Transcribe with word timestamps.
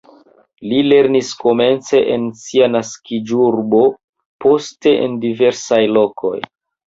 Li 0.69 0.77
lernis 0.85 1.27
komence 1.41 1.99
en 2.15 2.23
sia 2.39 2.69
naskiĝurbo, 2.75 3.83
poste 4.45 4.97
en 5.05 5.19
diversaj 5.27 5.83
lokoj. 5.99 6.35